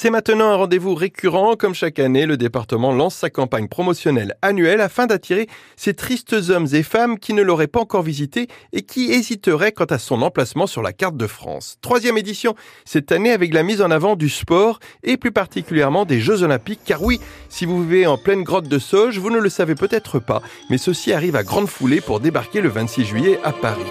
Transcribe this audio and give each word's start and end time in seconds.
C'est 0.00 0.10
maintenant 0.10 0.50
un 0.50 0.54
rendez-vous 0.54 0.94
récurrent. 0.94 1.56
Comme 1.56 1.74
chaque 1.74 1.98
année, 1.98 2.24
le 2.24 2.36
département 2.36 2.92
lance 2.92 3.16
sa 3.16 3.30
campagne 3.30 3.66
promotionnelle 3.66 4.36
annuelle 4.42 4.80
afin 4.80 5.06
d'attirer 5.06 5.48
ces 5.74 5.92
tristes 5.92 6.36
hommes 6.50 6.68
et 6.72 6.84
femmes 6.84 7.18
qui 7.18 7.32
ne 7.32 7.42
l'auraient 7.42 7.66
pas 7.66 7.80
encore 7.80 8.04
visité 8.04 8.46
et 8.72 8.82
qui 8.82 9.10
hésiteraient 9.10 9.72
quant 9.72 9.86
à 9.86 9.98
son 9.98 10.22
emplacement 10.22 10.68
sur 10.68 10.82
la 10.82 10.92
carte 10.92 11.16
de 11.16 11.26
France. 11.26 11.78
Troisième 11.82 12.16
édition 12.16 12.54
cette 12.84 13.10
année 13.10 13.32
avec 13.32 13.52
la 13.52 13.64
mise 13.64 13.82
en 13.82 13.90
avant 13.90 14.14
du 14.14 14.28
sport 14.28 14.78
et 15.02 15.16
plus 15.16 15.32
particulièrement 15.32 16.04
des 16.04 16.20
Jeux 16.20 16.44
Olympiques. 16.44 16.82
Car 16.84 17.02
oui, 17.02 17.18
si 17.48 17.66
vous 17.66 17.82
vivez 17.82 18.06
en 18.06 18.18
pleine 18.18 18.44
grotte 18.44 18.68
de 18.68 18.78
Sauge, 18.78 19.18
vous 19.18 19.30
ne 19.30 19.40
le 19.40 19.48
savez 19.48 19.74
peut-être 19.74 20.20
pas, 20.20 20.42
mais 20.70 20.78
ceci 20.78 21.12
arrive 21.12 21.34
à 21.34 21.42
grande 21.42 21.66
foulée 21.66 22.00
pour 22.00 22.20
débarquer 22.20 22.60
le 22.60 22.68
26 22.68 23.04
juillet 23.04 23.40
à 23.42 23.50
Paris. 23.50 23.82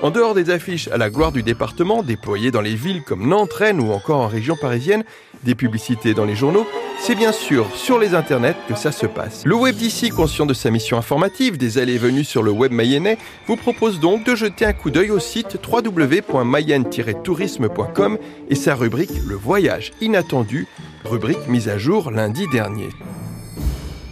En 0.00 0.10
dehors 0.10 0.34
des 0.34 0.50
affiches 0.50 0.86
à 0.88 0.96
la 0.96 1.10
gloire 1.10 1.32
du 1.32 1.42
département, 1.42 2.04
déployées 2.04 2.52
dans 2.52 2.60
les 2.60 2.76
villes 2.76 3.02
comme 3.02 3.26
Nantes, 3.26 3.60
ou 3.80 3.90
encore 3.90 4.20
en 4.20 4.28
région 4.28 4.54
parisienne, 4.54 5.02
des 5.42 5.56
publicités 5.56 6.14
dans 6.14 6.24
les 6.24 6.36
journaux, 6.36 6.68
c'est 7.00 7.16
bien 7.16 7.32
sûr 7.32 7.66
sur 7.74 7.98
les 7.98 8.14
internets 8.14 8.54
que 8.68 8.76
ça 8.76 8.92
se 8.92 9.06
passe. 9.06 9.44
Le 9.44 9.56
web 9.56 9.74
d'ici, 9.74 10.10
conscient 10.10 10.46
de 10.46 10.54
sa 10.54 10.70
mission 10.70 10.98
informative, 10.98 11.58
des 11.58 11.78
allées 11.78 11.94
et 11.94 11.98
venues 11.98 12.22
sur 12.22 12.44
le 12.44 12.52
web 12.52 12.70
mayennais, 12.70 13.18
vous 13.48 13.56
propose 13.56 13.98
donc 13.98 14.24
de 14.24 14.36
jeter 14.36 14.64
un 14.64 14.72
coup 14.72 14.90
d'œil 14.90 15.10
au 15.10 15.18
site 15.18 15.58
www.mayenne-tourisme.com 15.66 18.18
et 18.48 18.54
sa 18.54 18.76
rubrique 18.76 19.10
Le 19.26 19.34
voyage 19.34 19.90
inattendu, 20.00 20.68
rubrique 21.04 21.48
mise 21.48 21.68
à 21.68 21.76
jour 21.76 22.12
lundi 22.12 22.46
dernier. 22.52 22.90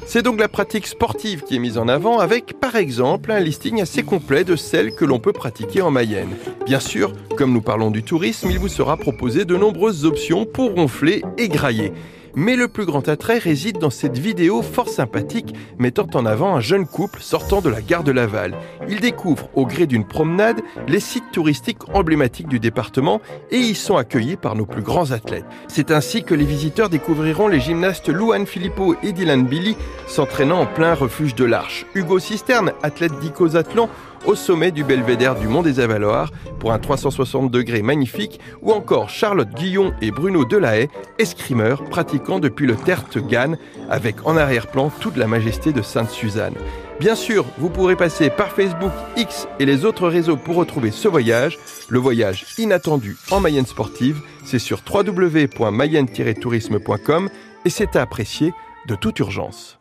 C'est 0.09 0.23
donc 0.23 0.39
la 0.39 0.47
pratique 0.47 0.87
sportive 0.87 1.43
qui 1.43 1.57
est 1.57 1.59
mise 1.59 1.79
en 1.79 1.89
avant 1.89 2.21
avec, 2.21 2.61
par 2.61 2.77
exemple, 2.77 3.33
un 3.33 3.41
listing 3.41 3.83
assez 3.83 4.05
complet 4.05 4.45
de 4.45 4.55
celles 4.55 4.95
que 4.95 5.05
l'on 5.05 5.19
peut 5.19 5.33
pratiquer 5.33 5.83
en 5.83 5.91
Mayenne. 5.91 6.37
Bien 6.65 6.79
sûr, 6.79 7.13
comme 7.37 7.53
nous 7.53 7.61
parlons 7.61 7.91
du 7.91 8.05
tourisme, 8.05 8.49
il 8.49 8.61
vous 8.61 8.69
sera 8.69 8.97
proposé 8.97 9.45
de 9.45 9.57
nombreuses 9.57 10.05
options 10.05 10.47
pour 10.47 10.75
ronfler 10.75 11.25
et 11.39 11.49
grailler. 11.49 11.93
Mais 12.39 12.55
le 12.55 12.69
plus 12.69 12.85
grand 12.85 13.09
attrait 13.09 13.39
réside 13.39 13.79
dans 13.79 13.89
cette 13.89 14.19
vidéo 14.19 14.61
fort 14.61 14.91
sympathique 14.91 15.55
mettant 15.79 16.07
en 16.13 16.27
avant 16.27 16.55
un 16.55 16.61
jeune 16.61 16.87
couple 16.87 17.23
sortant 17.23 17.63
de 17.63 17.71
la 17.71 17.81
gare 17.81 18.05
de 18.05 18.13
Laval. 18.13 18.55
Ils 18.91 19.01
découvrent 19.01 19.49
au 19.55 19.65
gré 19.65 19.87
d'une 19.87 20.05
promenade 20.05 20.61
les 20.87 21.01
sites 21.01 21.33
touristiques 21.33 21.89
emblématiques 21.95 22.49
du 22.49 22.61
département 22.61 23.23
et 23.51 23.57
y 23.57 23.75
sont 23.75 23.97
accueillis 23.97 24.37
par 24.37 24.55
nos 24.55 24.67
plus 24.67 24.83
grands 24.83 25.13
athlètes. 25.13 25.47
C'est 25.67 25.91
ainsi 25.91 26.25
que 26.25 26.35
les 26.35 26.45
visiteurs 26.45 26.91
découvriront 26.91 27.49
les 27.49 27.59
gymnastes 27.59 28.11
Louane 28.11 28.47
Philippot 28.47 28.97
et 29.03 29.13
Dylan 29.13 29.47
Billy 29.47 29.75
s'entraînant 30.07 30.61
en 30.61 30.67
plein 30.67 30.93
refuge 30.93 31.35
de 31.35 31.47
l'Arche. 31.47 31.87
Hugo 31.95 32.19
Cisterne, 32.19 32.73
athlète 32.83 33.19
d'Icosathlon, 33.19 33.89
au 34.27 34.35
sommet 34.35 34.73
du 34.73 34.85
belvédère 34.85 35.37
du 35.37 35.49
Mont 35.49 35.63
des 35.63 35.81
Avaloirs 35.81 36.31
pour 36.59 36.73
un 36.73 36.79
360 36.79 37.51
degrés 37.51 37.81
magnifique, 37.83 38.41
ou 38.63 38.73
encore 38.73 39.09
Charlotte 39.09 39.49
Guillon 39.55 39.95
et 40.03 40.11
Bruno 40.11 40.45
Delahaye, 40.45 40.89
escrimeurs 41.19 41.85
pratiquant 41.85 42.39
depuis 42.39 42.67
le 42.67 42.77
Tertre 42.77 43.21
Gannes 43.21 43.57
avec 43.89 44.27
en 44.27 44.37
arrière-plan 44.37 44.91
toute 45.01 45.17
la 45.17 45.27
majesté 45.27 45.73
de 45.73 45.81
Sainte-Suzanne. 45.83 46.55
Bien 46.99 47.15
sûr, 47.15 47.45
vous 47.59 47.69
pourrez 47.69 47.95
passer 47.95 48.31
par 48.31 48.53
Facebook, 48.53 48.93
X 49.17 49.47
et 49.61 49.67
les 49.67 49.85
autres 49.85 50.09
réseaux 50.09 50.37
pour 50.37 50.57
retrouver 50.57 50.91
ce 50.91 51.09
voyage, 51.09 51.59
le 51.89 51.99
voyage 51.99 52.47
inattendu 52.59 53.17
en 53.31 53.41
Mayenne 53.41 53.67
sportive. 53.67 54.23
C'est 54.45 54.59
sur 54.59 54.81
www.mayenne-tourisme.com 54.91 57.29
et 57.65 57.71
c'est 57.71 57.97
à 57.97 58.03
apprécier 58.03 58.53
de 58.89 58.95
toute 58.95 59.19
urgence. 59.19 59.79